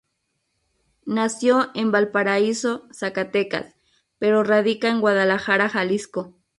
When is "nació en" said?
1.05-1.91